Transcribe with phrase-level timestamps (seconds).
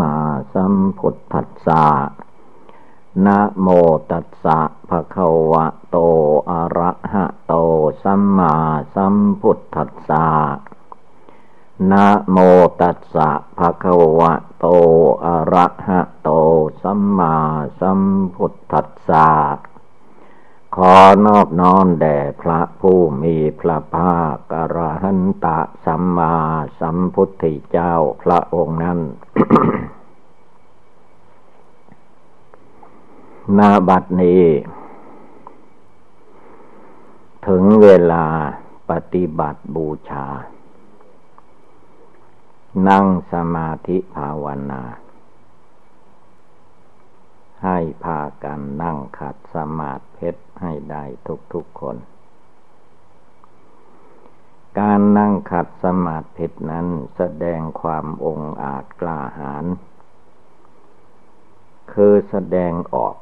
[0.00, 0.14] มา
[0.54, 1.86] สัมพุทธัสสะ
[3.26, 3.68] นะโม
[4.10, 5.96] ตัสสะภะคะวะโต
[6.50, 7.54] อะระหะโต
[8.02, 8.54] สัมมา
[8.94, 10.26] สัมพุทธัสสะ
[11.90, 12.36] นะโม
[12.80, 14.66] ตัสสะภะคะวะโต
[15.24, 16.30] อะระหะโต
[16.82, 17.34] สัมมา
[17.80, 18.00] สัม
[18.34, 19.28] พุทธัสสะ
[20.80, 20.96] ขอ
[21.26, 26.34] นอบน้อมแด่พระผู้มีพระภาคกรหันตะสัมมา
[26.80, 28.98] สัมพุทธเจ้าพระองค์นั้น
[33.58, 34.44] นาบัดนี้
[37.46, 38.26] ถึงเวลา
[38.90, 40.26] ปฏิบัติบูชา
[42.88, 44.82] นั่งสมาธิภาวนา
[47.64, 51.04] ให้พากันนั่งขัดสมาธิเพชร ให้ได้
[51.52, 51.96] ทุกๆคน
[54.78, 59.64] การนั่งขัดสมาธินั้นแสดงความองอาจกล้าหาญ
[61.92, 63.16] คือแสดงออก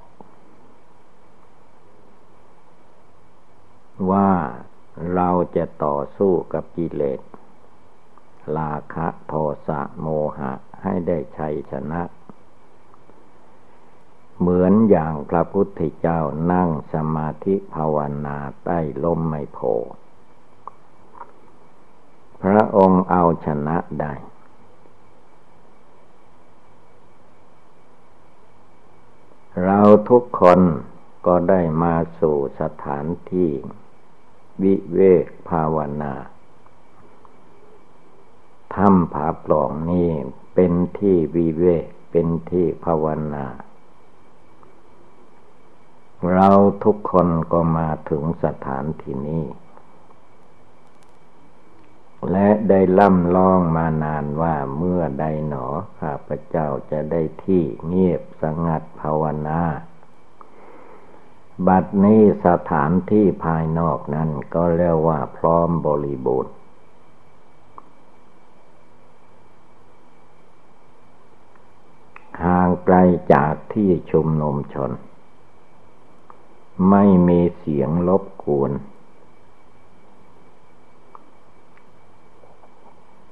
[4.11, 4.31] ว่า
[5.15, 7.21] เราจะต่อสู้กับกิเลส
[8.57, 9.35] ลาคะโท
[9.69, 10.07] สะโม
[10.39, 12.03] หะให้ได้ชัยชนะ
[14.39, 16.21] เหมือนอย่างพระพุทธเจ้า
[16.53, 17.97] นั่งสมาธิภาว
[18.27, 19.59] นาใต้ลมไมโพ
[22.43, 24.15] พระองค์เอาชนะได้
[29.65, 30.61] เราทุกคน
[31.27, 33.51] ก็ได้มาสู่สถานที่
[34.63, 36.15] วิเวกภาวนา
[38.75, 40.11] ถ้ำผาปล่องนี้
[40.55, 43.45] เป็นที่วิเวกเป็นที่ภาวนา
[46.33, 46.51] เรา
[46.85, 49.45] ทุกคนก็มาถึงสถานที่นี้
[52.31, 55.67] และได้ล่ำลองมานานว่าเมื่อใดหนอ
[56.01, 59.63] ข้าพเจ้าจะได้ที่เงียบสงัดภาวนา
[61.67, 66.55] บัดนี้สถานที่ภายนอกนั้นก็เรียกว่าพร้อมบริบูรณ์
[72.45, 72.97] ห่างไกล
[73.35, 74.91] จากที่ชุมนุมชน
[76.91, 78.73] ไม่มีเสียงลบกวน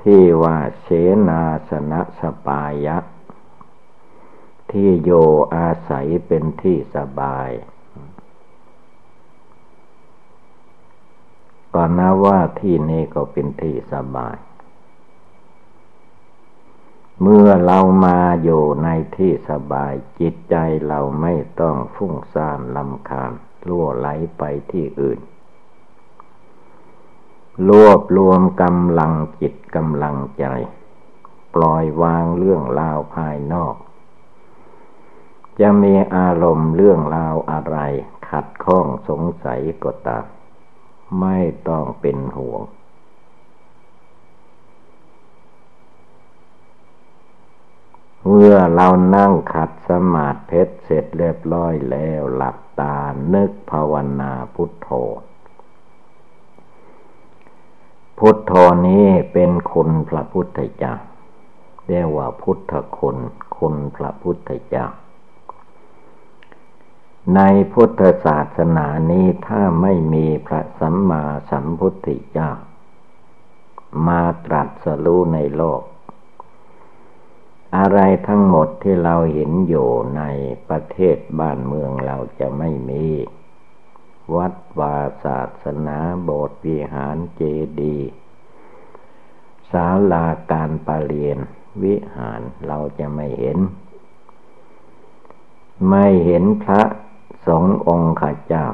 [0.02, 0.88] ที่ว่าเส
[1.28, 2.98] นาสนะสปายะ
[4.70, 5.10] ที่โย
[5.54, 7.50] อาศัยเป็นที่สบาย
[11.74, 14.36] ก่อนนะว่าที่นี้ก็เป็นที่สบาย
[17.20, 20.56] เมื่อเรามาอยู่ในที่สบายจิตใจ
[20.88, 23.32] เราไม่ต้องฟุ้งซ่านลำคาญ
[23.68, 24.08] ล่วไหล
[24.38, 24.42] ไป
[24.72, 25.20] ที่อื่น
[27.68, 30.44] รวบรวมกำลังจิตกำลังใจ
[31.54, 33.74] ปล่อยวางเรื่องราวภายนอก
[35.60, 37.78] จะมีอารมณ์เรื่องราวอะไร
[38.28, 40.24] ขัดข้องสงสัยก็ตาม
[41.20, 42.62] ไม่ต้องเป็นห่วง
[48.26, 52.96] เมื่อเรานั่งขัดสมาธิเสร็จเรียบร้อยแล้วหลับตา
[53.34, 54.88] นึกภาวนาพุทโธ
[58.18, 58.52] พุทโธ
[58.86, 60.94] นี้เป็นคุณพระพุทธเจ้า
[61.88, 63.16] เรียกว่าพุทธคุณ
[63.56, 64.86] คุณพระพุทธเจ้า
[67.34, 67.40] ใน
[67.72, 72.50] พุทธศาสนานี้ถ้าไม่มีพระสัมมาสัมพุทธเจ้า
[74.06, 75.82] มาตรัสรู้ในโลก
[77.76, 80.22] อะไรทั้งหมดที่เราเห็นอยู่ใน
[80.68, 83.06] ประเทศบ้านเมืองเราจะไม่มี
[84.34, 87.42] วัดวาศาสนาโบสถ์วิหารเจ
[87.80, 88.10] ดีย์
[89.72, 91.38] ศาลาการประเรียน
[91.82, 93.58] วิหารเราจะไม่เห็น
[95.90, 96.82] ไม่เห็นพระ
[97.46, 98.66] สงฆ์องค์ข้าเจ้า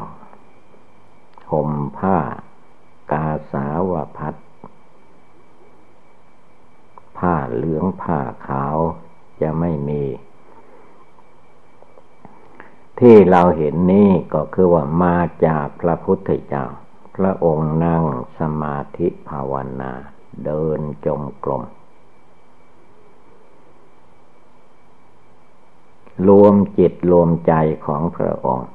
[1.53, 2.19] ห่มผ้า
[3.13, 4.35] กาสาวพัด
[7.19, 8.77] ผ้าเหลืองผ้าขาว
[9.41, 10.05] จะไม่มี
[13.01, 15.17] ที่เราเห็นนี่ก็คือว่ามา
[15.47, 16.67] จากพระพุทธเจ้า
[17.17, 18.05] พระองค์นั่ง
[18.39, 19.93] สมาธิภาวนา
[20.45, 21.63] เดินจมกลม
[26.29, 27.53] รวมจิตรวมใจ
[27.87, 28.69] ของพระองค์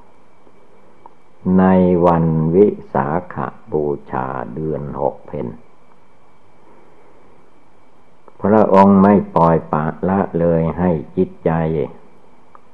[1.60, 1.66] ใน
[2.06, 2.26] วัน
[2.56, 3.36] วิสาข
[3.72, 5.48] บูชาเดือนหกเพน
[8.44, 11.52] พระองค์ไม่ปล่อยปะละเลยให้จิตใจ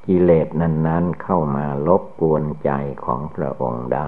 [0.05, 2.71] กิเลสนั้น ๆ เข้ามาลบกวนใจ
[3.05, 4.07] ของพระองค์ได้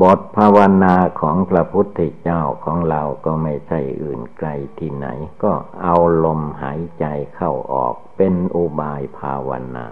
[0.00, 4.48] บบทภาวนาของพระพุทธเจ้าของเราก็ไม่ใช่อื่นไกล
[4.78, 5.06] ที่ไหน
[5.42, 5.52] ก็
[5.82, 9.86] เอาลมหายใจเข้าออกเป็นอุบายภาวนา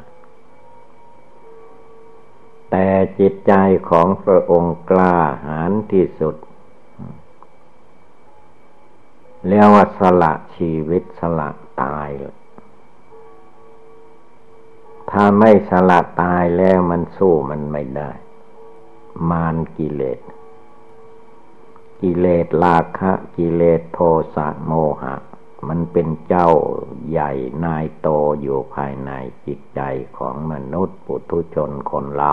[2.71, 2.87] แต่
[3.19, 3.53] จิตใจ
[3.91, 5.17] ของพระองค์กล้า
[5.47, 6.37] หาญที่สุด
[9.47, 11.51] เรียกว่าสละชีวิตสละ
[11.83, 12.09] ตาย
[15.11, 18.11] ถ้าไม่สละตายแล้วมันสู้มันไม่ได้
[19.31, 20.21] มานกิเลส
[22.03, 23.99] กิเลสราคะ กิเลสโท
[24.35, 24.73] สะโม
[25.03, 25.15] หะ
[25.69, 26.49] มันเป็นเจ้า
[27.11, 27.31] ใหญ่
[27.65, 28.09] นายโต
[28.41, 29.11] อยู่ภายใน
[29.47, 29.81] จิตใจ
[30.19, 32.33] ของมนุษย์ปุถุชนคนเรา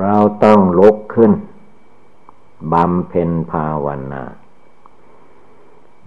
[0.00, 1.32] เราต้องลุกขึ้น
[2.72, 4.24] บำเพ็ญภาวนา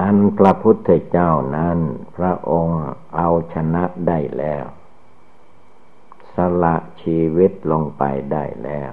[0.02, 1.78] อันพระพุทธเจ้านั้น
[2.16, 2.81] พระองค์
[3.16, 4.66] เอาชนะได้แล้ว
[6.36, 8.92] สละชีวิตลงไปได้แล้ว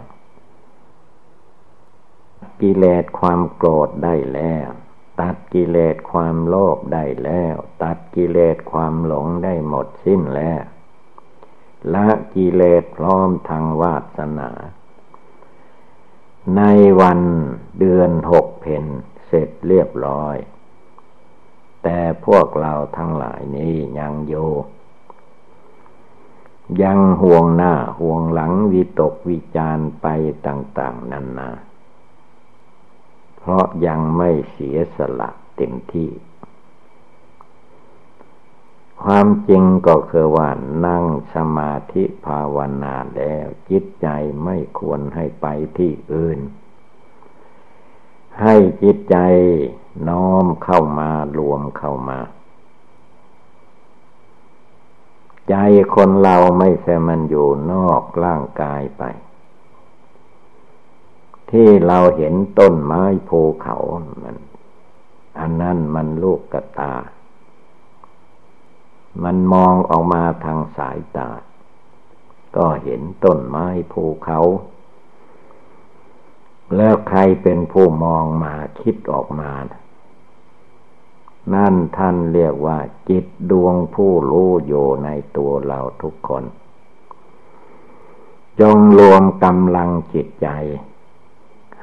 [2.61, 4.69] กิเลสความโกรธได้แล้ว
[5.21, 10.63] ตัดกิเลสความโลภได้แล้ว ตัดกิเลสความหลงได้หมดสิ้นแล้ว
[11.95, 14.51] ละกิเลสพร้อมทางวาสนา
[16.57, 16.63] ใน
[17.01, 17.21] วัน
[17.79, 18.85] เดือนหกเพน
[19.27, 20.37] เสร็จเรียบร้อย
[21.83, 24.35] แต่พวกเราทั้งหลายนี้ยังโย
[26.83, 30.07] ยังห่วงหน้าห่วงหลังวิตกวิจารไป
[30.47, 31.51] ต่าง ๆนันนา
[33.47, 36.11] เพราะยังไม่เสียสละเต็มที่
[39.03, 40.49] ความจริงก็คือว่า
[40.87, 41.05] นั่ง
[41.35, 44.09] สมาธิภาวนาแล้ว จิตใจ
[44.45, 45.47] ไม่ควรให้ไป
[45.79, 46.39] ที่อื่น
[48.43, 49.17] ให้จิตใจ
[50.09, 52.21] น้อมเข้ามารวมเข้ามา
[55.51, 55.55] ใจ
[55.95, 59.03] คนเราไม่ใช่มันอยู่นอกร่างกายไป
[61.51, 63.77] ที่เราเห็นต้นไม้ภูเขา
[64.23, 64.37] มัน
[65.39, 66.95] อันนั้นมันลูกกระตา
[69.25, 71.31] มันมองออกมาทางสายตา
[72.57, 74.41] ก็เห็นต้นไม้ภูเขา
[76.77, 79.81] แล้วใครเป็นผู้มองมาคิดออกมานะ
[81.55, 86.45] นั่นท่านเรียกว่า จิตดวงผู้รู้อยู่ในตัวเราทุกคน
[88.61, 90.49] จงรวมกำลังจิตใจ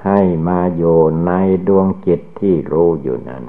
[0.05, 1.31] ให้มาอยู่ใน
[1.67, 3.43] ดวงจิตที่รู้อยู่นั้น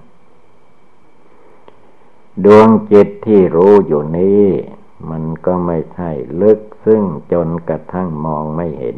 [2.44, 4.44] ดวงจิตที่รู้อยู่นี้
[5.10, 6.10] มันก็ไม่ใช่
[6.42, 7.02] ลึกซึ่ง
[7.32, 8.96] จนกระทั่งมองไม่เห็น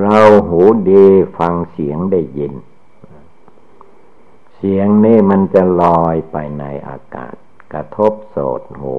[0.00, 0.18] เรา
[0.48, 1.04] หูดี
[1.38, 2.54] ฟังเสียงได้ยิน
[4.56, 7.34] เสียงนี่มันจะลอยไปในอากาศ
[7.72, 8.96] กระทบโสดหู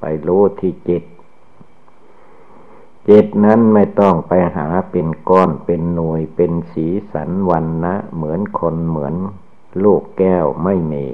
[0.00, 1.04] ไปรู้ที่จิต
[3.08, 9.14] จิตนั้นไม่ต้องไปหาเป็นก้อนเป็นหน่วยเป็นสีสันวันนะเหมือนคนเหมือน
[9.82, 11.04] ลูกแก้วไม่มี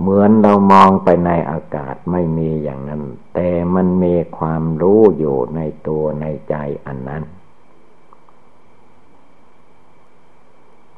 [0.00, 3.02] เหมือนเรามองไปในอากาศไม่มีอย่างนั้น
[3.34, 6.54] แต่มันมีความรู้อยู่ในตัวในใจ
[6.86, 7.22] อันนั้น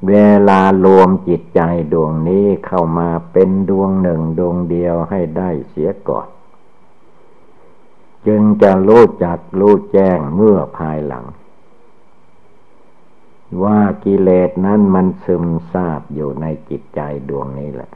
[0.09, 0.15] เว
[0.49, 1.61] ลารวมจิตใจ
[1.93, 6.29] ดวงนี้เข้ามาเป็นดวงหนึ่งดวงเดียวให้ได้เสียก่อน
[8.27, 11.25] จึงจะรู้จักรู้แจ้งเมื่อภายหลัง
[13.63, 17.93] ว่ากิเลสนั้นมันซึมซาบอยู่ในจิตใจดวงนี้แหละ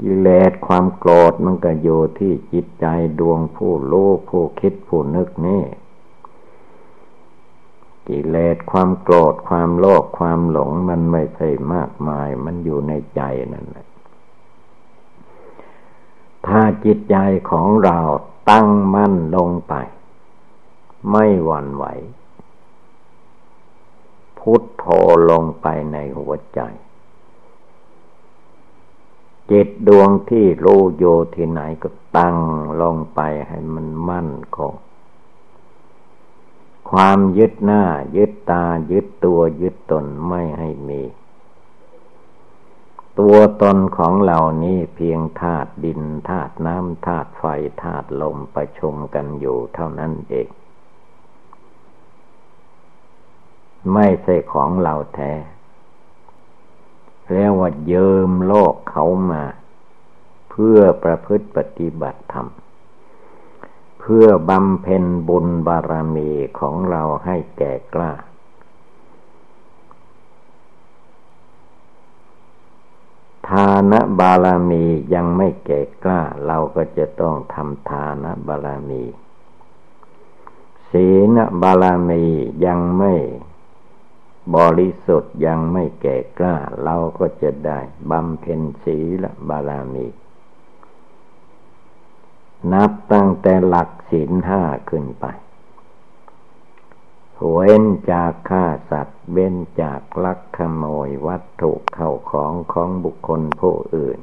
[0.00, 2.86] กิเลสความโกรธมันก็อยู่ที่จิตใจ
[3.20, 5.64] ดวงผู้รู้ผู้คิดผู้นึกนี่
[8.08, 13.85] กิเลสความโกรธความโลภความหลงมันไม่ใช่มากมาย มันอยู่ในใจนั่นแหละ
[16.46, 17.16] ถ้าจิตใจ
[17.50, 17.98] ของเรา
[18.50, 19.74] ตั้งมั่นลงไป
[21.10, 21.84] ไม่หวั่นไหว
[24.38, 24.84] พุทโธ
[25.30, 26.60] ลงไปในหัวใจ
[29.50, 32.36] จิตดวงที่รู้โยที่ไหนก็ตั้ง
[32.82, 34.74] ลงไปให้มันมั่นคง
[36.90, 37.82] ความยึดหน้า
[38.16, 41.02] ยึดตายึดตัวยึดตนไม่ให้มี
[43.18, 47.44] ตัวตนของเหล่านี้เพียงธาตุดินธาตุน้ำธาตุไฟ
[47.82, 50.48] ธาตุลมประชุมกันอยู่เท่านั้นเอง
[53.92, 55.32] ไม่ใช่ของเราแท้
[57.30, 59.44] เรียกว่าเยิมโลกเขามา
[60.50, 62.48] เพื่อประพฤติปฏิบัติธรรม
[64.00, 68.12] เพื่อบำเพ็ญบุญบารมีของเราให้แก่กล้า
[73.48, 74.84] ถ้านบารมี
[75.14, 79.04] ยังไม่เก่กล้า เราก็จะต้องทำทานบารมี
[80.90, 82.24] ศีลบารมี
[82.66, 83.14] ยังไม่
[84.56, 90.06] บริสุทธิ์ยังไม่แก่กล้า เราก็จะได้บำเพ็ญศีลบารมี
[92.72, 95.24] นับตั้งแต่หลักศีลห้าขึ้นไป
[97.50, 104.20] เว้นจากฆ่าสัตว์ เว้นจากลักขโมยวัตถุเข้าของของบุคคลผู้อื่น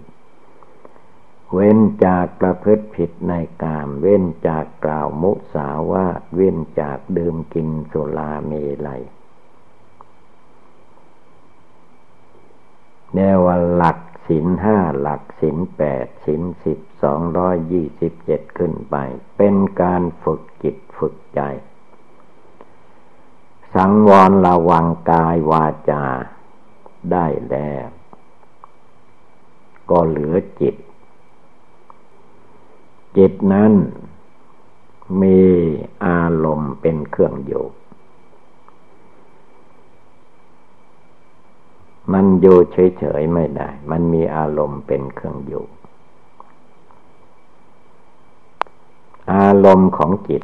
[1.54, 8.52] เว้นจากประพฤติผิดในกาม เว้นจากกล่าวมุสาวาทเว้นจากดื่มกินสุราเม
[8.88, 9.04] ลัย
[13.16, 18.96] แนวหลักสินห้าหลักสินแปดสินสิบสองร้อยยี่สิบเจ็ดขึ้นไป
[19.38, 21.42] เป็นการฝึกจิตฝึกใจ
[23.76, 26.04] สังวรระวังกายวาจา
[27.12, 27.88] ได้แล้ว
[29.90, 30.76] ก็เหลือจิต
[33.18, 33.72] จิตนั้น
[35.22, 35.40] มี
[36.06, 37.66] อารมณ์เป็นเครื่องอยู่
[42.14, 45.66] มันอยู่เฉยๆไม่ได้ มันมีอารมณ์เป็นเครื่องอยู่
[49.34, 50.44] อารมณ์ของจิต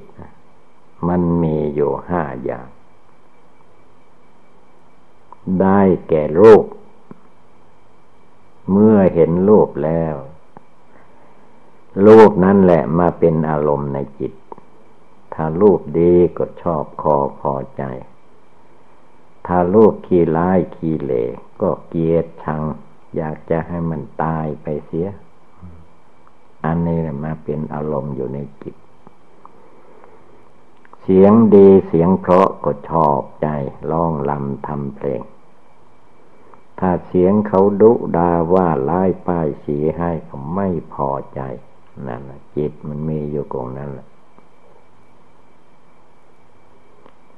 [1.07, 2.67] มันมีอยู่ห้าอย่าง
[5.61, 5.79] ได้
[6.09, 6.65] แก่รูป
[8.71, 10.15] เมื่อเห็นรูปแล้ว
[12.05, 14.33] รูปนั่นแหละมาเป็นอารมณ์ในจิต
[15.33, 17.83] ถ้ารูปดีก็ชอบคอพอใจ
[19.47, 21.23] ถ้าลูกขี้ร้ายขี้เหล่
[21.61, 22.61] ก็เกียดชัง
[23.15, 25.07] อยากจะให้มันตายไปเสีย
[26.65, 28.75] อันนี้มาเป็นอารมณ์อยู่ในจิต
[31.01, 33.47] เสียงดีเสียงเพราะก็ชอบใจ
[33.91, 35.21] ร้องลำทำเพลง
[36.79, 41.41] ถ้าเสียงเขาดุดาว่าไล่ป้ายสีให้ก็ไม่พอใจ
[42.07, 42.21] นั่น
[42.55, 44.07] จิตมันมีอยู่ตรงนั้นแหละ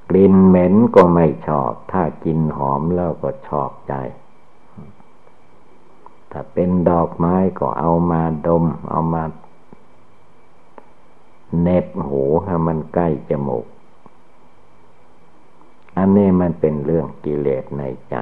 [0.09, 3.93] กลิ่นเหม็นก็ไม่ชอบ ถ้ากินหอมแล้วก็ชอบใจ
[6.31, 9.23] ถ้าเป็นดอกไม้ก็เอามาดม เอามา
[11.59, 13.65] เน็บหูให้มันใกล้จมูก
[15.97, 18.15] อันนี้มันเป็นเรื่องกิเลสในใจ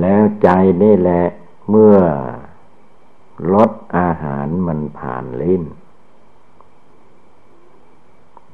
[0.00, 0.48] แล้วใจ
[0.82, 1.24] นี่แหละ
[1.70, 1.98] เมื่อ
[3.54, 5.64] ลดอาหารมันผ่านลิ้น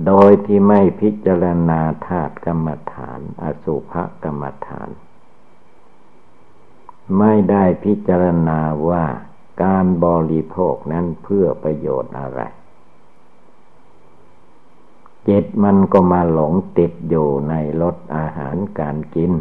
[0.07, 3.93] โดยที่ไม่พิจารณาธาตุกรรมฐาน อสุภ
[4.25, 4.89] กรรมฐาน
[7.19, 9.05] ไม่ได้พิจารณาว่า
[9.63, 12.41] การบริโภคนั้นเพื่อประโยชน์อะไร
[15.25, 19.33] เจิตมันก็มาหลงติดอยู่ในรสอาหารการกิน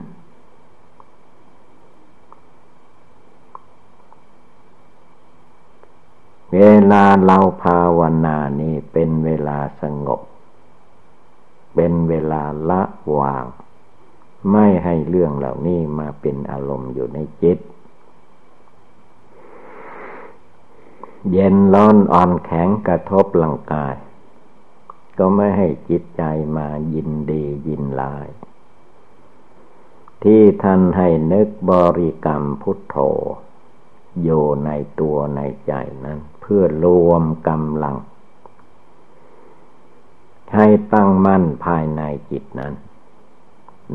[6.54, 6.60] เว
[6.92, 10.22] ลาเราภาวนานี่เป็นเวลาสงบ
[11.76, 12.82] เป็นเวลาละ
[13.18, 13.46] วาง
[14.52, 17.60] ไม่ให้เรื่องเหล่านี้มาเป็นอารมณ์อยู่ในจิต
[21.32, 23.96] เย็นร้อนอ่อนแข็งกระทบหลังกาย
[25.18, 26.24] ก็ไม่ให้จิตใจ
[26.58, 28.28] มายินดียินลาย
[30.24, 32.98] ที่ท่านให้นึกบริกรรมพุทโธ
[34.24, 35.74] อยู่ในตัวในใจ
[36.06, 37.96] นั้น เพื่อรวมกำลัง
[40.56, 42.74] ให้ตั้งมั่นภายในจิตนั้น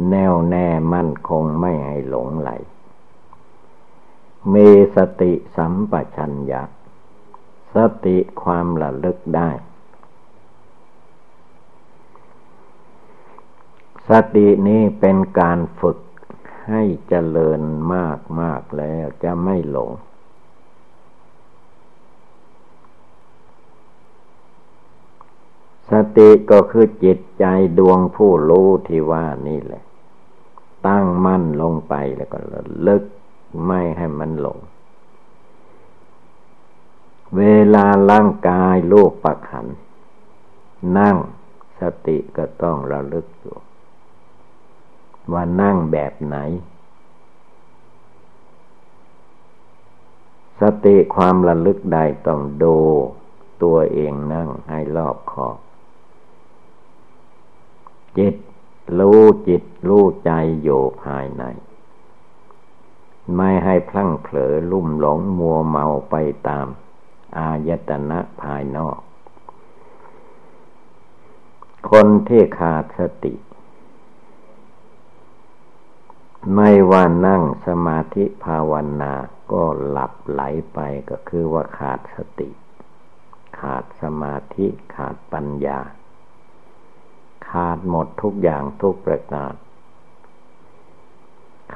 [0.09, 2.51] แน่วแน่มั่นคงไม่ให้หลงไหล
[4.55, 6.63] มีสติสัมปชัญญะ
[7.75, 7.77] ส
[8.07, 9.51] ติความระลึกได้
[14.09, 15.99] สตินี้เป็นการฝึก
[16.69, 17.61] ให้เจริญ
[17.95, 19.91] มากมากแล้วจะไม่หลง
[25.91, 27.45] สติก็คือจิตใจ
[27.79, 29.83] ดวงผู้รู้ที่ว่านี่แหละ
[30.87, 32.39] ตั้งมั่นลงไปแล้วก็
[32.87, 33.05] ลึก
[33.67, 34.59] ไม่ให้มันหลง
[37.37, 37.43] เว
[37.75, 39.67] ลาร่างกายโลกประขัน
[40.99, 41.17] นั่ง
[41.81, 43.57] สติก็ต้องระลึกอยู่
[45.33, 46.37] ว่านั่งแบบไหน
[50.61, 52.77] สติความระลึกใดต้องดู
[53.63, 55.57] ตัวเองนั่งให้รอบขอบ
[58.19, 58.35] จิต
[58.99, 61.45] รู้จิตรู้ใจอยู่ภายใน
[63.37, 66.15] ไม่ให้พลั้งเผลอลุ่มหลงมัวเมาไป
[66.49, 66.67] ตาม
[67.39, 68.99] อายตนะภายนอก
[71.91, 73.35] คนที่ขาดสติ
[76.55, 78.73] ไม่ว่านั่งสมาธิภาว
[79.03, 79.15] นา
[79.53, 80.79] ก็หลับไหลไป
[81.11, 82.51] ก็คือว่าขาดสติ
[83.61, 85.81] ขาดสมาธิขาดปัญญา
[87.49, 89.53] ขาดหมดทุกอย่างทุกประการ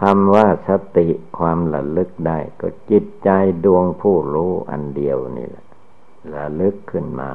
[0.01, 3.31] คำว่าสติความระลึกได้ ก็จิตใจ
[3.65, 5.67] ดวงผู้รู้อันเดียวนี่แหละ
[6.35, 7.31] ระลึกขึ้นมา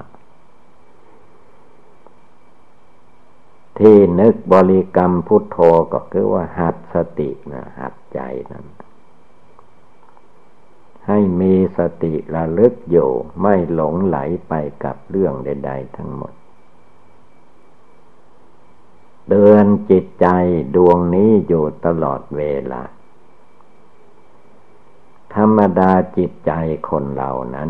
[3.79, 5.57] ที่นึกบริกรรมพุทโธ
[5.93, 8.19] ก็คือว่าหัดสตินะหัดใจ
[8.51, 8.65] นั้น
[11.07, 13.09] ให้มีสติระลึกอยู่
[13.41, 14.17] ไม่หลงไหล
[14.47, 14.53] ไป
[14.83, 16.33] กับเรื่องใด ๆ ทั้งหมด
[19.29, 20.27] เดินจิตใจ
[20.75, 22.81] ดวงนี้อยู่ตลอดเวลา
[25.35, 26.51] ธรรมดาจิตใจ
[26.89, 27.69] คนเหล่านั้น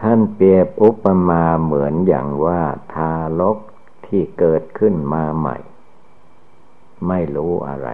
[0.00, 2.62] ท่านเปรียบอุปมาเหมือนอย่างว่า
[2.94, 3.58] ทารก
[4.06, 5.56] ที่เกิดขึ้นมาใหม่
[7.08, 7.88] ไม่รู้อะไร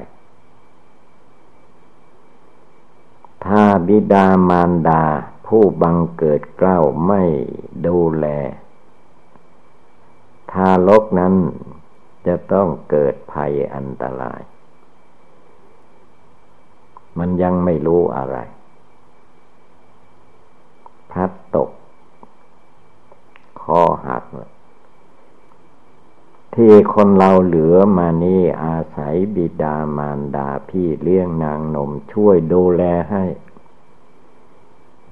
[3.45, 5.05] ถ้าบิดามารดา
[5.47, 7.23] ผู้บังเกิดเกล้าไม่
[7.87, 11.35] ดูแลารกนั้น
[12.27, 14.41] จะต้องเกิดภัยอันตราย
[17.19, 18.39] มันยังไม่รู้อะไร
[21.13, 21.71] พัดตก
[23.63, 24.25] ข้อหัก
[26.55, 33.25] ที่คนเราเหลือมานี่อาศัยบิดามารดาพี่เลี้ยงนางนมช่วยดูแลให้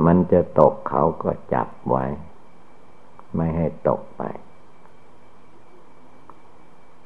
[0.05, 2.05] มันจะตกเขาก็จับไว้
[3.37, 4.23] ไม่ให้ตกไป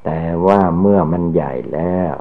[0.05, 2.15] แต่ว่าเมื่อมันใหญ่แล้ว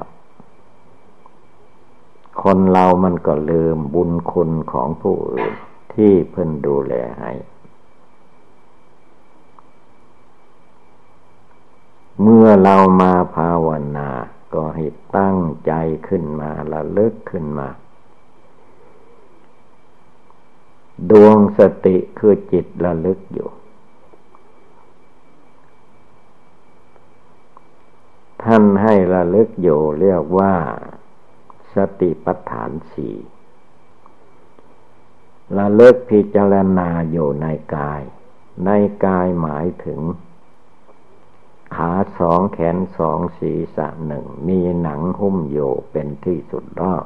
[2.43, 5.53] คนเรามันก็ลืมบุญคุณของผู้อื่น
[5.93, 7.31] ที่เพิ่นดูแลให้
[12.22, 13.67] เมื่อเรามาภาว
[13.98, 14.10] นา
[14.53, 14.86] ก็ให้
[15.17, 15.72] ตั้งใจ
[16.07, 17.67] ขึ้นมาละเลิกขึ้นมา
[21.12, 23.50] ดวงสติคือจิตระลึกอยู่
[28.48, 30.53] ท่านให้ระลึกอยู่เรียกว่า
[31.75, 33.16] สติปัฏฐานสี่
[35.57, 38.01] ระลึกพิจารณาอยู่ในกาย
[38.66, 38.70] ใน
[39.05, 40.01] กายหมายถึง
[41.75, 47.05] ขาสองแขนสองศีรษะหนึ่ง มีหนังหุ้มอยู่เป็นที่สุดรอบ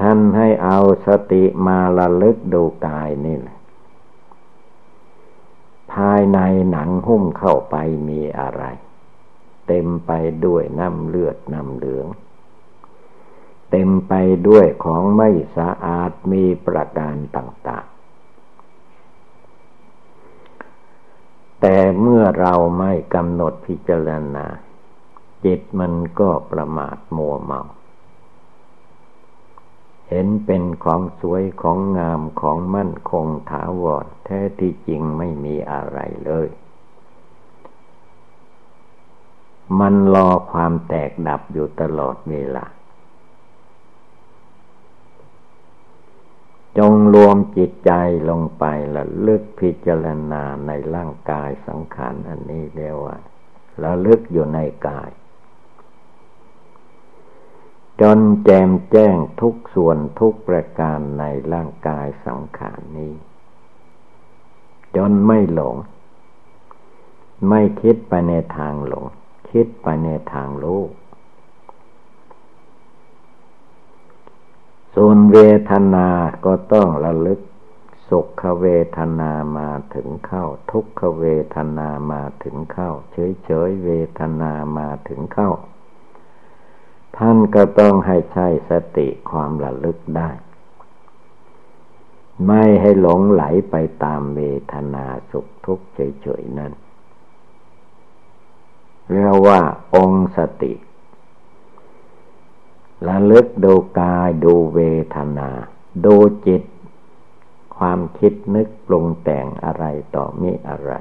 [0.00, 3.58] ท่านให้เอาสติมาระลึกดูกายนี่แหละ
[5.92, 6.38] ภายใน
[6.70, 7.76] หนังหุ้มเข้าไป
[8.08, 8.62] มีอะไร
[9.68, 10.10] เต็มไป
[10.46, 12.06] ด้วยน้ำเลือดน้ำเหลือง
[13.70, 14.12] เต็มไป
[14.48, 17.92] ด้วยของไม่สะอาดมีประการต่างๆ
[21.60, 24.46] แต่เมื่อเราไม่กำหนดพิจารณา
[25.44, 27.60] จิตมันก็ประมาทมัวเมา
[30.14, 36.48] เห็นเป็นของสวยของงามของมั่นคงถาวรแท้ที่จริงไม่มีอะไรเลย
[39.80, 42.66] มันรอความแตกดับอยู่ตลอดเวลา
[46.78, 47.92] จงรวมจิตใจ
[48.30, 48.64] ลงไป
[48.96, 53.16] ละลึกพิจารณาในร่างกายสังขารอันนี้เรียกว่า
[53.82, 55.10] ละลึกอยู่ในกาย
[58.04, 63.14] จนแจมแจ้งทุกส่วนทุกประการในร่างกายสังขารนี้
[64.96, 65.76] จนไม่หลง
[67.48, 69.04] ไม่คิดไปในทางหลง
[69.50, 70.82] คิดไปในทางรู้
[74.94, 75.38] ส่วนเว
[75.70, 76.08] ทนา
[76.44, 77.40] ก็ต้องระลึก
[78.08, 85.50] สุขเวทนามาถึงเข้า ทุกขเวทนามาถึงเข้า เฉยเฉยเวทนามาถึงเข้า
[87.18, 90.30] ท่านก็ต้องให้ใช้สติความระลึกได้
[92.46, 94.40] ไม่ให้หลงไหลไปตามเว
[94.72, 96.72] ทนาสุขทุกข์เฉยๆนั่น
[99.10, 99.60] เรียกว่า
[99.94, 100.72] องค์สติ
[103.08, 104.80] ระลึกดูกายดูเว
[105.14, 105.50] ทนา
[106.04, 106.62] ดูจิต
[107.76, 110.92] ความคิดนึกปรุงแต่งอะไรต่อมีอะไร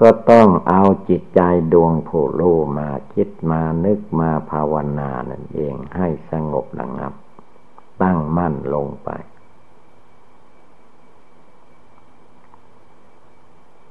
[0.00, 1.40] ก็ต้องเอาจิตใจ
[1.72, 7.12] ดวงผู้รู้มาคิดมานึกมาภาวนานั่นเองให้สงบระงับ
[8.02, 9.10] ตั้งมั่นลงไป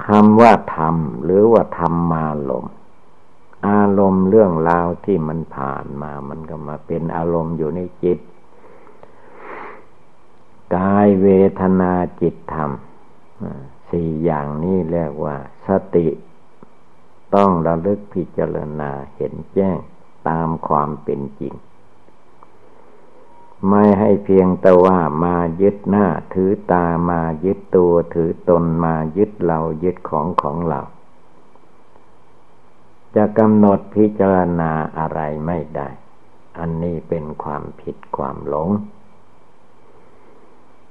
[0.05, 2.65] คำว่าธรรมหรือว่าธรรมาลม
[3.67, 8.19] อารมณ์เรื่องราวที่มันผ่านมา มันก็มาเป็นอารมณ์อยู่ในจิต
[10.75, 11.27] กายเว
[11.59, 12.71] ทนาจิตธรรม
[13.91, 16.07] สี่อย่างนี้เรียกว่า สติ
[17.35, 19.77] ต้องระลึกพิจารณาเห็นแจ้ง
[20.29, 21.53] ตามความเป็นจริง
[23.69, 30.81] ไม่ให้เพียงแต่ว่ามายึดหน้าถือตามายึดตัวถือตนมายึดเรายึดของของเรา
[33.15, 35.89] จะกำหนดพิจารณาอะไรไม่ได้
[36.59, 38.69] อันนี้เป็นความผิดความหลง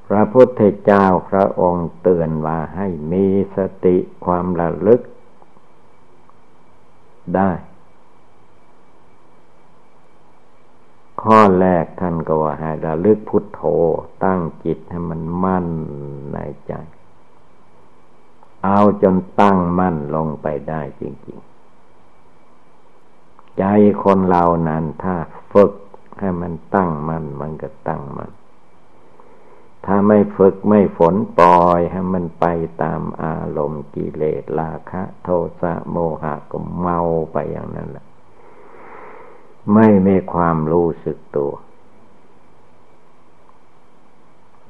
[0.08, 5.00] พระพุทธเจ้าพระองค์เตือนว่าให้มีสติความระลึก
[7.36, 7.52] ได้
[11.22, 13.62] ข้อแรกท่านก็ว่าให้ระลึกพุทโธ
[14.24, 15.66] ตั้งจิตให้มันมั่น
[16.32, 16.72] ในใจ
[18.64, 21.38] เอาจนตั้งมั่นลงไปได้จริง
[22.62, 23.64] ๆ ใจ
[24.02, 25.14] คนเรานั้นถ้า
[25.52, 25.72] ฝึก
[26.18, 28.30] ให้มันตั้งมั่นมันก็ตั้งมั่น
[29.90, 32.46] ถ้าไม่ฝึกไม่ฝนปล่อยให้มันไป
[32.82, 35.28] ตามอารมณ์กิเลสราคะ โท
[35.60, 37.00] สะโมหะก็เมา
[37.32, 38.06] ไปอย่างนั้นแหละ
[39.74, 41.52] ไม่มีความรู้สึกตัว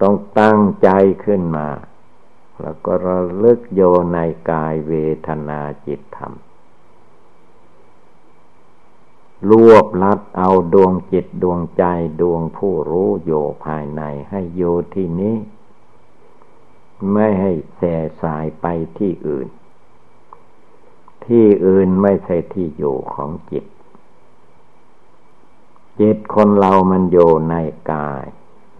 [0.00, 0.88] ต้องตั้งใจ
[1.24, 1.68] ขึ้นมา
[2.62, 3.80] แล้วก็ระลึกโย
[4.12, 4.18] ใน
[4.50, 4.94] กายเว
[5.26, 6.32] ทนาจิตธรรม
[9.50, 11.84] รวบลัดเอาดวงจิตดวงใจ
[12.20, 13.32] ดวงผู้รู้โย
[13.64, 14.62] ภายในให้โย
[14.94, 15.36] ที่นี้
[17.12, 18.66] ไม่ให้แส่สายไป
[18.98, 19.48] ที่อื่น
[21.26, 23.64] ที่อื่นไม่ใช่ที่อยู่ของจิต
[26.00, 27.18] จิตคนเรามันโย
[27.50, 27.54] ใน
[27.92, 28.24] กาย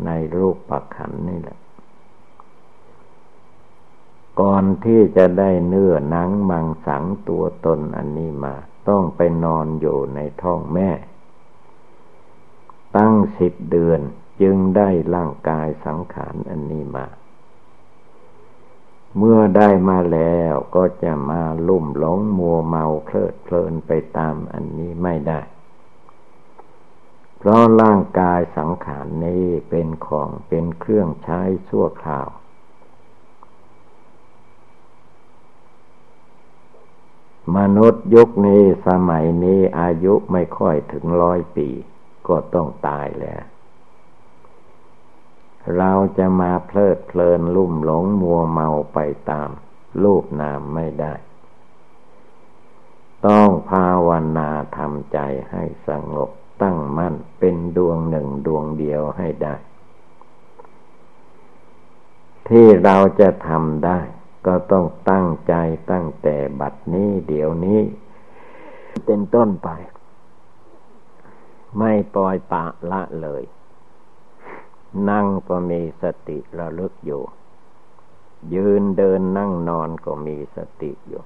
[0.05, 1.59] ในรูปปักขันนี่แหละ
[4.41, 8.55] ก่อนที่จะได้เนื้อหนังมังสังตัวตนอันนี้มา
[8.89, 10.91] ต้องไปนอนอยู่ในท้องแม่
[12.97, 14.01] ตั้งสิบเดือน
[14.41, 17.07] จึงได้ร่างกายสังขารอันนี้มา
[19.17, 25.41] เมื่อได้มาแล้วก็จะมาลุ่มหลงมัวเมาเพลิดเพลินไปตามอันนี้ไม่ได้
[27.39, 32.29] เพราะร่างกายสังขารนี้เป็นของเป็นเครื่องใช้ชั่วคราว
[37.57, 41.69] มนุษย์ยุคนี้สมัยนี้อายุไม่ค่อยถึงร้อยปี
[42.29, 43.43] ก็ต้องตายแล้ว
[45.77, 48.99] เราจะมาเพลิดเพลินลุ่มหลงมัวเมาไป
[49.31, 49.49] ตาม
[50.03, 51.15] รูปนามไม่ได้
[53.27, 54.09] ต้องภาว
[54.39, 55.19] นาทำใจ
[55.51, 56.31] ให้สงบ
[56.63, 59.55] ตั้งมั่นเป็นดวงหนึ่งดวงเดียวให้ได้
[62.49, 63.99] ที่เราจะทำได้
[64.47, 65.55] ก็ต้องตั้งใจ
[65.91, 67.81] ตั้งแต่บัดนี้เดี๋ยวนี้
[69.07, 69.69] เป็นต้นไป
[71.79, 73.43] ไม่ปล่อยปะละเลย
[75.11, 77.23] นั่งก็มีสติระลึกอยู่
[78.55, 81.23] ยืนเดินนั่งนอนก็มีสติอยู่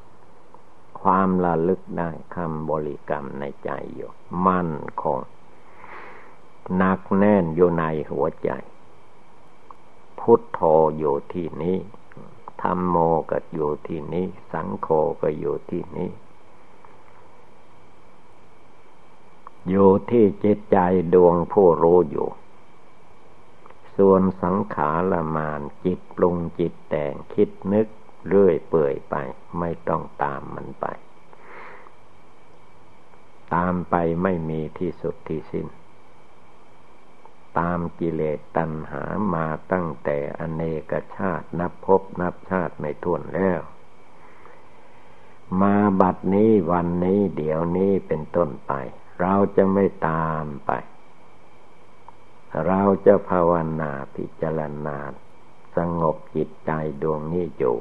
[1.00, 4.10] ความระลึกได้คำบริกรรมในใจอยู่
[4.46, 4.72] มั่น
[5.02, 5.20] คง
[6.76, 8.50] หนักแน่นอยู่ในหัวใจ
[10.18, 10.60] พุทโธ
[10.98, 11.76] อยู่ที่นี้
[12.62, 12.96] ธรรมโม
[13.30, 14.88] ก็อยู่ที่นี้ สังโฆ
[15.22, 16.10] ก็อยู่ที่นี้
[19.68, 20.78] อยู่ที่จิตใจ
[21.14, 22.28] ดวงผู้รู้อยู่
[23.96, 27.86] ส่วนสังขารมานจิตปรุงจิตแต่งคิดนึก
[28.28, 29.14] เรื่อยเปื่อยไป
[29.58, 30.86] ไม่ต้องตามมันไป
[33.54, 35.66] ตามไปไม่มีที่สุดที่สิ้น
[37.58, 39.02] ตามกิเลสตัณหา
[39.34, 43.60] มาตั้งแต่อเนกชาตินับพบนับชาติไม่ท้วนแล้ว
[45.60, 48.72] มาบัดนี้วันนี้เดี๋ยวนี้เป็นต้นไป
[49.20, 50.72] เราจะไม่ตามไป
[52.66, 54.98] เราจะภาวนาพิจารณา
[55.76, 57.76] สงบจิตใจดวงนี้อยู่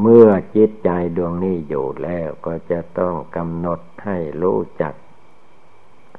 [0.00, 4.94] เมื่อจิตใจดวงนี้อยู่แล้วก็จะต้องกำหนดให้รู้จัก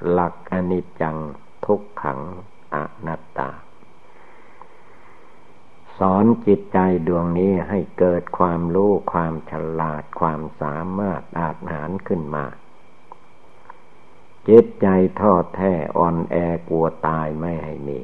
[0.10, 1.18] หลักอนิจจัง
[1.68, 2.20] ทุกขัง
[2.74, 3.52] อนัตตา
[5.98, 12.46] สอนจิตใจดวงนี้ให้เกิดความรู้ความฉลาดความสามารถอาจหารขึ้นมา
[14.48, 14.88] จิตใจ
[15.22, 16.36] ทอดแท้อ่อนแอ
[16.70, 18.00] กลัวตายไม่ให้มี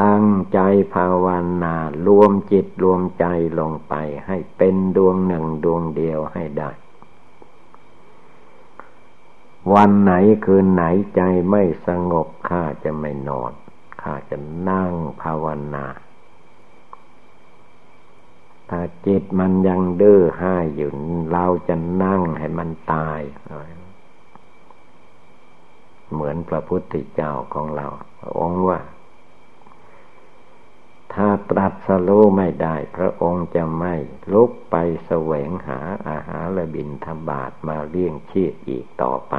[0.00, 0.60] ตั้งใจ
[0.94, 1.26] ภาว
[1.64, 3.26] นา รวมจิตรวมใจ
[3.58, 3.94] ลงไป
[4.26, 6.70] ให้เป็นดวงหนึ่งดวงเดียวให้ได้
[9.74, 10.12] วันไหน
[10.44, 10.82] คืนไหน
[11.14, 11.20] ใจ
[11.50, 13.52] ไม่สงบข้าจะไม่นอน
[14.02, 14.36] ข้าจะ
[14.68, 14.92] นั่ง
[15.22, 15.86] ภาวนา
[18.70, 20.90] ถ้าจิตมันยังดื้อห้าอยู่
[21.32, 23.20] เราจะนั่งให้มันตาย
[26.12, 27.86] เหมือนพระพุทธเจ้าของเรา
[28.38, 28.78] องค์ว่า
[31.14, 33.94] ถ้าตรัสรู้ไม่ได้ พระองค์จะไม่
[34.32, 39.34] ลุกไปแสวงหาอาหารและบินธบาตมาเลี้ยงชีพอีกต่อไป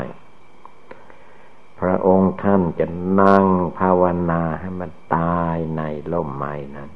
[1.79, 2.87] พระองค์ท่านจะ
[3.21, 3.45] นั่ง
[3.79, 5.81] ภาวนาให้มันตายใน
[6.11, 6.89] ล่มไม้นั้น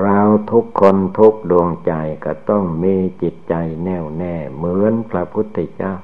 [0.00, 1.92] เราทุกคนทุกดวงใจ
[2.24, 3.54] ก็ต้องมีจิตใจ
[3.84, 5.94] แน่วแน่เหมือนพระพุทธเจ้า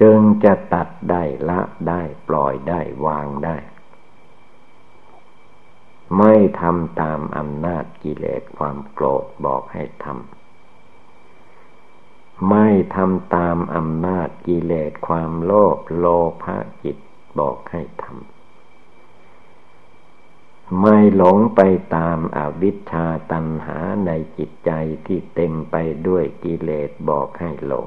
[0.00, 3.56] จึงจะตัดได้ละได้ปล่อยได้วางได้
[6.18, 10.16] ไม่ทำตามอำนาจกิเลสความโกรธบอกให้ทำ
[12.50, 16.06] ไม่ทำตามอำนาจกิเลสความโลภโล
[16.42, 16.96] ภะจิต
[17.38, 18.06] บอกให้ทำ
[20.80, 21.60] ไม่หลงไป
[21.96, 24.70] ตามอาวิชชาตัณหาในจิตใจ
[25.06, 27.86] ที่เต็มไปด้วยกิเลสบอกให้หลง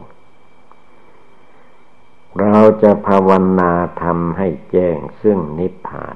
[2.39, 3.29] เราจะภาว
[3.59, 6.15] นาทำให้แจ้งซึ่งนิพพาน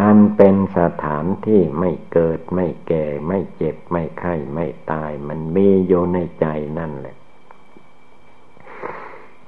[0.00, 6.46] อันเป็นสถานที่ไม่เกิดไม่แก่ ไม่เจ็บไม่ไข้ไม่ตาย มันมีอยู่ในใจ
[6.78, 7.16] นั่นแหละ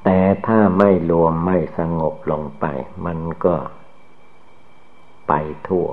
[0.04, 2.66] แต่ถ้าไม่รวมไม่สงบลงไป
[3.06, 3.56] มันก็
[5.28, 5.32] ไป
[5.68, 5.88] ทั่ว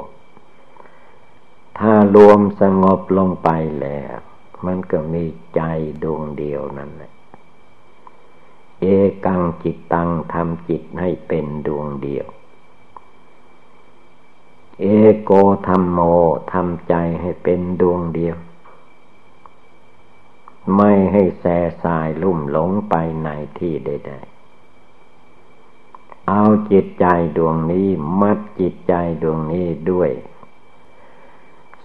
[1.80, 3.50] ถ้ารวมสงบลงไป
[3.82, 4.18] แล้ว
[4.66, 5.24] มันก็มี
[5.56, 5.62] ใจ
[6.04, 7.12] ดวงเดียวนั่นแหละ
[8.82, 8.86] เอ
[9.26, 12.28] กังจิตตังทำจิตให้เป็นดวงเดียว
[14.82, 14.86] เอ
[15.24, 15.32] โก
[15.68, 16.00] ธรรมโม
[16.54, 18.38] ทำใจให้เป็นดวงเดียว
[20.76, 21.46] ไม่ให้แส
[21.84, 24.38] สายลุ่มหลงไปในที่ใดๆ
[26.30, 27.06] เอาจิตใจ
[27.38, 27.88] ดวงนี้
[28.22, 30.12] มัดจิตใจดวงนี้ด้วย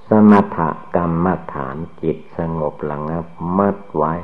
[0.09, 0.59] สมถ
[0.97, 3.27] กรรมฐานจิตสงบหลังับ
[3.59, 4.15] มัดไว้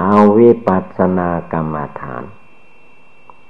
[0.00, 2.24] เอาวิปัสสนากรรมฐาน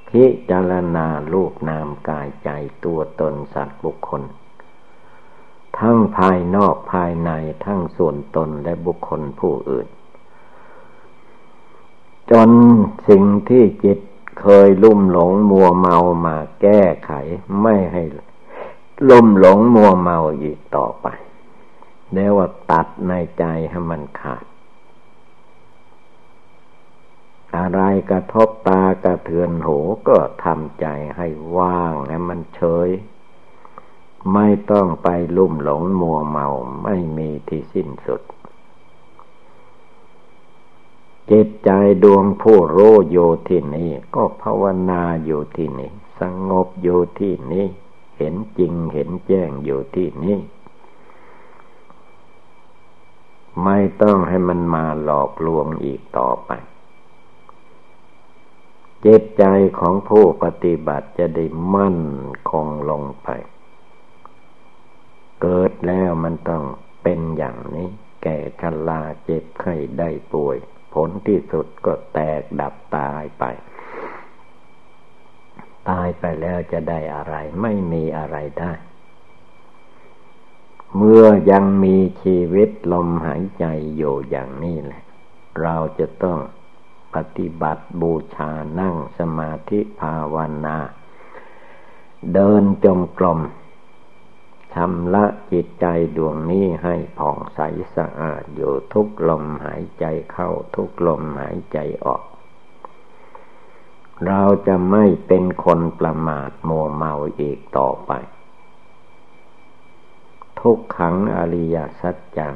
[0.09, 2.49] พิจารณารูปนามกายใจ
[2.85, 4.23] ตัวตนสัตว์บุคคล
[5.79, 7.31] ทั้งภายนอกภายใน
[7.65, 9.89] ทั้งส่วนตนและบุคคลผู้อื่น
[12.31, 12.51] จน
[13.09, 13.99] สิ่งที่จิต
[14.41, 17.13] เคยลุ่มหลงมัวเมามาแก้ไข
[17.63, 18.03] ไม่ให้
[19.09, 21.07] ลุ่มหลงมัวเมาอีกต่อไป
[22.15, 24.45] แล้วว่าตัดในใจให้มันขาด
[27.57, 27.81] อะไร
[28.11, 32.89] กระทบตากระเทือนหูก็ทำใจให้ว่างให้มันเฉย
[34.35, 36.49] ไม่ต้องไปลุ่มหลงมัวเมา
[36.85, 38.23] ไม่มีที่สิ้นสุด
[41.31, 41.71] จิตใจ
[42.05, 47.67] ดวงผู้รู้อยู่ที่นี้ก็ภาวนาอยู่ที่นี้สงบอยู่ที่นี้
[48.17, 50.39] เห็นจริงเห็นแจ้งอยู่ที่นี้
[53.65, 56.51] ไม่ต้องให้มันมาหลอกลวงอีกต่อไป
[59.07, 59.45] จิตใจ
[59.79, 62.01] ของผู้ปฏิบัติจะได้มั่น
[62.51, 63.29] คงลงไป
[65.43, 66.65] เกิดแล้วมันต้อง
[67.03, 67.89] เป็นอย่างนี้
[68.23, 70.57] แก่ชราเจ็บไข้ได้ป่วย
[70.95, 73.45] ผลที่สุดก็แตกดับตายไป
[75.89, 78.73] ตายไปแล้วจะได้อะไร ไม่มีอะไรได้
[80.97, 83.65] เมื่อยังมีชีวิตลมหายใจ
[83.97, 85.03] อยู่อย่างนี้แหละ
[85.63, 86.39] เราจะต้อง
[87.37, 88.51] ฏิบัติบูชา
[88.81, 90.79] นั่งสมาธิภาวนา
[92.33, 93.41] เดินจมกลม
[94.75, 97.61] ชำละจิตใจดวงนี้ให้ผ่องใส
[97.97, 102.23] สะอาดอยู่ทุกลมหายใจเข้าทุกลมหายใจออก
[104.27, 108.13] เราจะไม่เป็นคนประมาทมัวเมาอีกต่อไป
[110.61, 112.55] ทุกขังอริยสัจจัง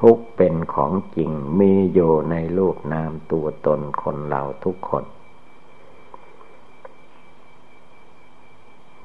[0.00, 5.04] ทุกเป็นของจริงมีอยู่ในรูปนามตัวตนคนเราทุกคน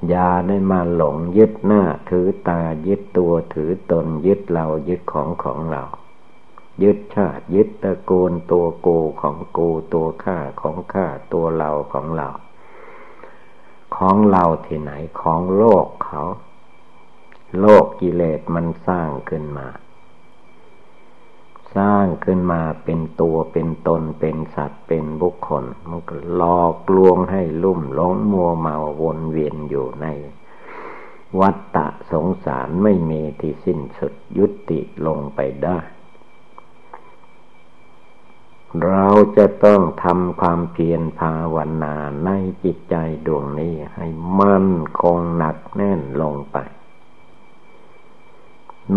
[0.07, 5.83] อย่าได้มาหลงยึดหน้าถือตายึดตัวถือตนยึดเรายึดของของเรา
[6.83, 12.29] ยึดชาติยึดตระกูลตัวกูของกูตัวข้าของข้าตัวเราของเรา
[13.97, 16.21] ของเราที่ไหนของโลกเขา
[17.59, 19.67] โลกกิเลสมันสร้างขึ้นมา
[21.75, 30.05] สร้างขึ้นมาเป็นตัวเป็นตนเป็นสัตว์เป็นบุคคลมันก็หลอกลวงให้ลุ่มหลงมัวเมาวนเวียนอยู่ใน
[31.39, 35.77] วัฏฏะสงสารไม่มีที่สิ้นสุดยุติลงไปได้
[38.85, 39.05] เรา
[39.37, 42.29] จะต้องทำความเพียรภาวนาใน
[42.63, 44.05] จิตใจดวงนี้ให้
[44.39, 44.69] มั่น
[45.01, 46.57] คงหนักแน่นลงไป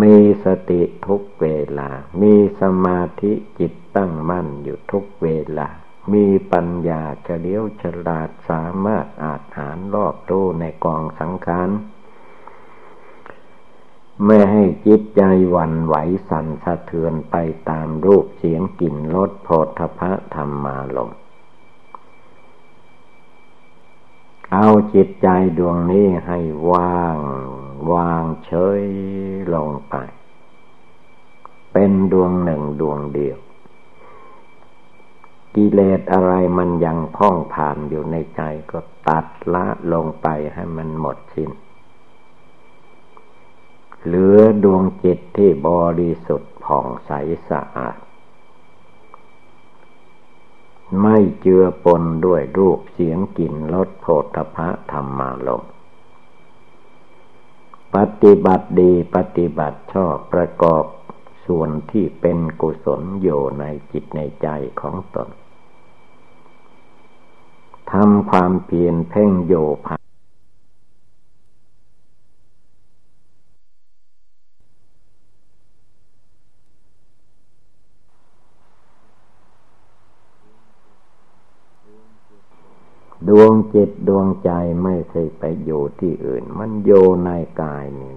[0.02, 1.46] มีสติทุกเว
[1.78, 1.90] ลา
[2.22, 5.28] มีสมาธิจิตตั้งมั่นอยู่ทุกเว
[5.58, 5.68] ลา
[6.12, 11.70] มีปัญญาเฉลียวฉลาดสามารถอาจหารรอบตู้ในกองสังขาร
[14.24, 15.22] ไม่ให้จิตใจ
[15.54, 15.94] วันไหว
[16.28, 17.36] สั่นสะเทือนไป
[17.70, 21.10] ตามรูปเสียงกลิ่นรสโพธพะธรรมาลม
[24.52, 25.28] เอาจิตใจ
[25.58, 26.38] ดวงนี้ให้
[26.70, 27.18] ว่าง
[27.92, 28.82] วางเฉย
[29.54, 29.94] ลงไป
[31.72, 33.38] เป็นดวงหนึ่งดวงเดียว
[35.54, 41.50] กิเลสอะไรมันยังพ่องผ่านอยู่ในใจก็ตัดละลงไปให้มันหมดสิน้น
[44.04, 45.70] เหลือดวงจิตที่บ
[46.00, 47.10] ริสุทธิ์ผ่องใส
[47.48, 47.98] สะอาด
[51.02, 55.64] ไม่เจือปนด้วยรูปเสียงกลิ่นรสโผฏฐะธรรมารม
[57.96, 60.84] ปฏิบัติดีปฏิบัติชอบประกอบ
[61.46, 64.48] ส่วนที่เป็นกุศลอยู่ในจิตในใจ
[64.80, 65.28] ของตน
[67.92, 69.54] ทำความเพียรเพ่งโย
[69.86, 69.96] ภา
[83.44, 84.50] วงจิตดวงใจ
[84.82, 86.90] ไม่ใช่ไปอยู่ที่อื่น มันโย
[87.24, 87.28] ใน
[87.60, 88.14] กายนี่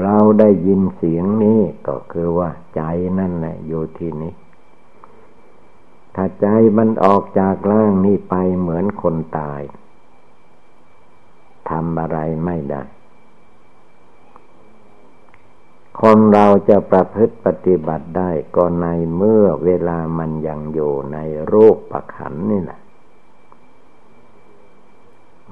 [0.00, 2.82] เราได้ยินเสียงนี้ก็คือว่าใจ
[3.18, 4.34] นั่นแหละอยู่ที่นี้
[6.14, 6.46] ถ้าใจ
[6.78, 9.62] มันออกจากร่างนี้ไปเหมือนคนตาย
[11.70, 12.82] ทำอะไรไม่ได้
[16.00, 22.80] คนเราจะประพฤติปฏิบัติได้ก็ในเมื่อเวลามันยังอยู่ในโรูปประขันนี่แหละ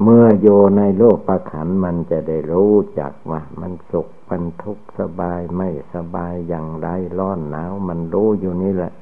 [0.00, 6.86] เมื่อโยในโลกประขันมันจะได้รู้จักว่า มันสุขมันทุกข์สบายไม่สบายอย่างไร
[7.18, 8.92] ร้อนหนาวมันรู้อยู่นี่แหละ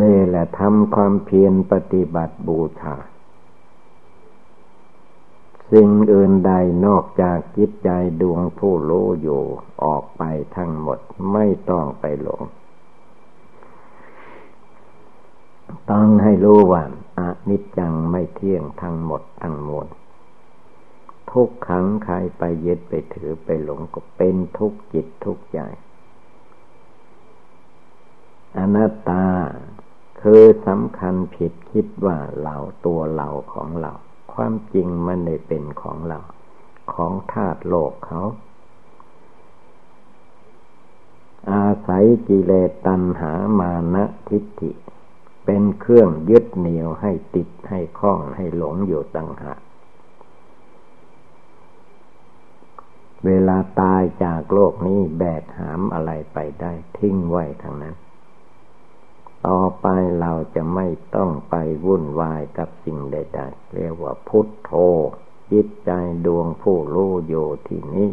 [0.00, 2.96] นี่แหละทำความเพียรปฏิบัติบูชา
[5.72, 6.52] สิ่งอื่นใด
[6.86, 7.90] นอกจากจิตใจ
[8.20, 9.42] ดวงผู้รู้อยู่
[9.84, 10.22] ออกไป
[10.56, 10.98] ทั้งหมด
[11.32, 12.42] ไม่ต้องไปหลง
[15.90, 16.82] ต้องให้รู้ว่า
[17.18, 19.86] อนิจจังไม่เที่ยงทั้งหมดทั้งมวล
[21.30, 25.60] ทุกขังใครไปยึดไปถือไปหลงก็เป็นทุกจิตทุกใจ
[28.58, 29.24] อนัตตา
[30.20, 32.56] คือสำคัญผิดคิดว่าเรา
[32.86, 33.92] ตัวเราของเรา
[34.32, 36.20] ความจริงมันได้เป็นของเรา
[36.92, 38.22] ของธาตุโลกเขา
[41.52, 44.70] อาศัยกิเลสตัณหามานะทิฏฐิ
[45.44, 49.60] เป็นเครื่องยึดเหนี่ยวให้ติดให้คล้องให้หลงอยู่ต่างหาก
[53.26, 57.96] เวลาตายจากโลกนี้แบกหามอะไรไปได้ทิ้งไว้ทางนั้น
[59.46, 59.86] ต่อไป
[60.20, 64.70] เราจะไม่ต้องไปวุ่นวายกับสิ่งใดๆ เรียกว่าพุทโธ
[65.52, 65.90] จิตใจ
[66.26, 68.10] ดวงผู้รู้อยู่ที่นี้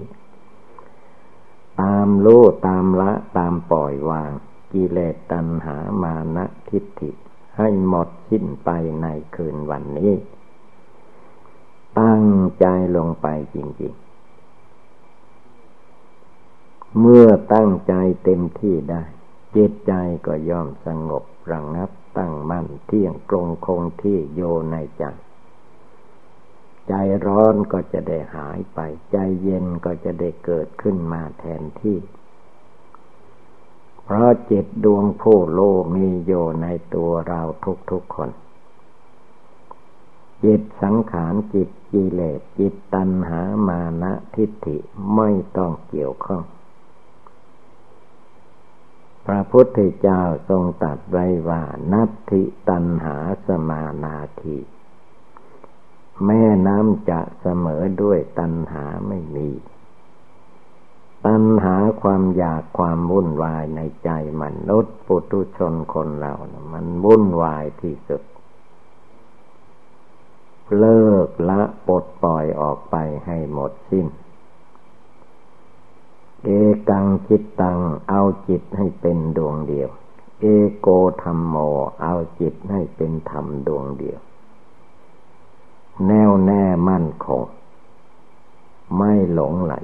[1.81, 4.31] ตามรู้ตามละตามปล่อยวาง
[4.73, 7.11] กิเลสตัณหามานะทิฏฐิ
[7.57, 8.69] ให้หมดสิ้นไป
[9.01, 10.13] ในคืนวันนี้
[11.99, 12.25] ตั้ง
[12.59, 12.65] ใจ
[12.97, 14.09] ลงไปจริง ๆ
[16.99, 19.03] เมื่อตั้งใจเต็มที่ได้
[19.55, 19.93] จิตใจ
[20.25, 25.03] ก็ย่อมสงบระงงับตั้งมั่นเที่ยงตรงคงที่โยในใจ
[26.87, 26.93] ใจ
[27.25, 28.79] ร้อนก็จะได้หายไป
[29.11, 31.97] ใจเย็นก็จะได้เกิดขึ้นมาแทนที่
[34.11, 35.59] เพราะจิตดวงผู้โล
[35.95, 37.41] มีอยู่ในตัวเรา
[37.91, 38.29] ทุกๆคน
[40.43, 44.77] จิตสังขารจิตกิเลสจิตตัณหามานะทิฏฐิ
[45.15, 46.43] ไม่ต้องเกี่ยวข้อง
[49.25, 51.61] พระพุทธเจ้าทรงตัดไว้ว่า
[51.93, 53.17] นัตถิตัณหา
[53.47, 54.57] สมานาที
[56.25, 59.49] แม่น้ำจะเสมอด้วยตัณหาไม่มี
[61.25, 64.09] ตัณหาความอยากความวุ่นวายในใจ
[64.41, 68.21] มนุษย์ปุถุชนคนเรานะมันวุ่นวายที่สุด
[70.77, 72.95] เลิกละปลดปล่อยออกไป
[73.25, 74.07] ให้หมดสิ้น
[76.43, 76.49] เอ
[76.89, 79.89] กังจิตตังเอาจิตให้เป็นดวงเดียว
[80.39, 80.45] เอ
[80.79, 80.87] โก
[81.23, 81.55] ธรรมโม
[82.01, 84.19] เอาจิตให้เป็นธรรมดวงเดียว
[86.07, 87.43] แน่วแน่มั่นคง
[88.97, 89.75] ไม่หลงไหล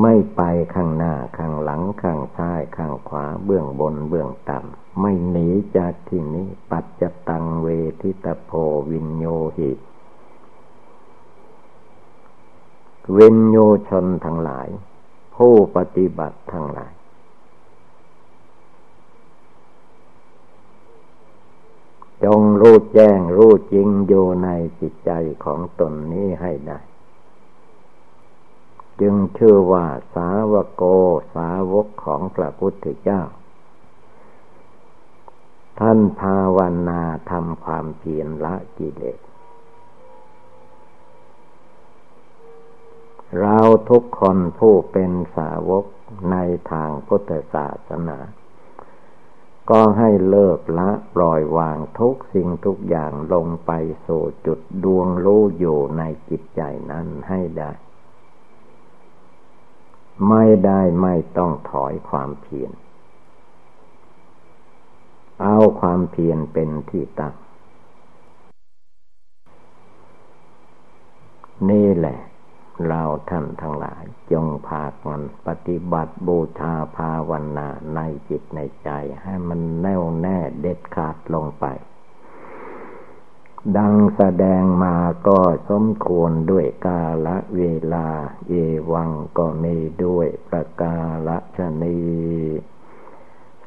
[0.00, 0.40] ไม่ไป
[0.74, 7.68] ข้างหน้าข้างหลังข้างซ้ายข้างขวาเบื้องบนเบื้องต่ำไม่หนีจากที่นี้ ปัจจตังเว
[8.02, 8.50] ทิตโพ
[8.90, 9.26] วินโย
[9.56, 9.72] หิ
[13.12, 13.56] เวนโย
[13.88, 14.68] ชนทั้งหลาย
[15.36, 16.92] ผู้ปฏิบัติทั้งหลาย
[22.24, 24.48] จงรู้แจ้งรู้จริงอยู่ใน
[24.80, 25.10] จิตใจ
[25.44, 26.80] ของตนนี้ให้ได้
[29.02, 30.82] จึงชื่อว่าสาวโก
[31.34, 33.22] สาวกของพระพุทธเจ้า
[35.80, 39.20] ท่านภาวนาทำความเพียรละกิเลส
[43.40, 43.58] เรา
[43.90, 45.84] ทุกคนผู้เป็นสาวก
[46.30, 46.36] ใน
[46.72, 48.18] ทางพุทธศาสนา
[49.70, 53.70] ก็ให้เลิกละปล่อยวางทุกสิ่งทุกอย่างลงไป
[54.06, 57.72] สู่จุดดวงรู้อยู่ในจิตใจนั้นให้ได้
[60.28, 62.72] ไม่ได้ไม่ต้องถอยความเพียร
[65.42, 67.34] เอาความเพียรเป็นที่ตั้ง
[71.70, 72.18] นี่แหละ
[72.86, 78.90] เราท่านทั้งหลาย จงพากันปฏิบัติบูชาภาวนาในจิตในใจ
[79.22, 81.64] ให้มันแน่วแน่เด็ดขาดลงไป
[83.76, 84.96] ดังแสดงมา
[85.28, 85.40] ก็
[85.70, 87.62] สมควรด้วยกาละเว
[87.94, 88.08] ลา
[88.48, 88.52] เอ
[88.92, 90.96] วังก็มีด้วยประกา
[91.26, 91.98] ละชนี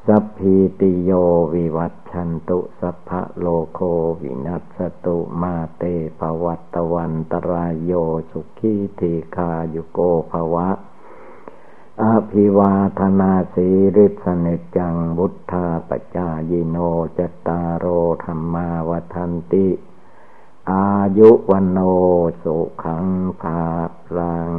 [0.06, 1.10] สัพพีติโย
[1.54, 3.80] วิวัตชันตุสัพพะโลโค
[4.22, 5.82] วินัสตุมาเต
[6.18, 7.92] ภวัตวันตรายโย
[8.30, 9.98] สุขีทีคายุโก
[10.32, 10.68] ภวะ
[12.02, 16.76] อภิวาธนาสีริสเนจังบุทธาปจายโน
[17.18, 17.84] จตารโอ
[18.24, 19.68] ธรรมาวทันติ
[20.72, 20.88] อา
[21.18, 21.78] ยุวันโน
[22.42, 23.06] สุขัง
[23.40, 23.62] ภา
[24.16, 24.52] ลัง